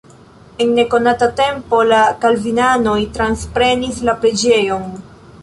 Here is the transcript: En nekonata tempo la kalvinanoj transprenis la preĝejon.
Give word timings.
En 0.63 0.69
nekonata 0.77 1.27
tempo 1.41 1.81
la 1.91 1.99
kalvinanoj 2.25 2.97
transprenis 3.19 4.03
la 4.11 4.19
preĝejon. 4.25 4.91